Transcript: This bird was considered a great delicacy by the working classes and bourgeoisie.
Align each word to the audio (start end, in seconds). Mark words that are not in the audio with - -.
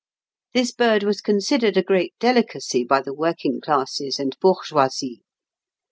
This 0.55 0.71
bird 0.71 1.03
was 1.03 1.21
considered 1.21 1.77
a 1.77 1.83
great 1.83 2.15
delicacy 2.19 2.83
by 2.83 3.03
the 3.03 3.13
working 3.13 3.61
classes 3.61 4.17
and 4.17 4.35
bourgeoisie. 4.41 5.21